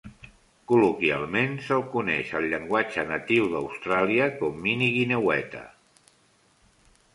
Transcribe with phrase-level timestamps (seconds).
[0.69, 5.65] Col·loquialment s'el coneix al llenguatge natiu d'Austràlia com "Mini Guineueta".